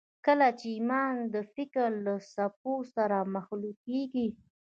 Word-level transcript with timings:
کله 0.25 0.47
چې 0.59 0.67
ايمان 0.75 1.15
د 1.33 1.35
فکر 1.53 1.89
له 2.05 2.15
څپو 2.33 2.73
سره 2.95 3.17
مخلوطېږي. 3.35 4.27